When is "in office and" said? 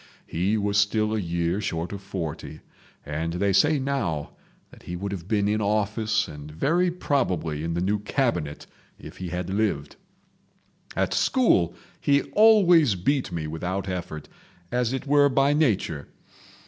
5.47-6.49